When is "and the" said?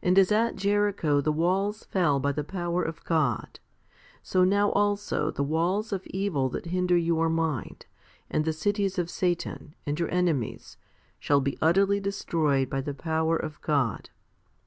8.30-8.54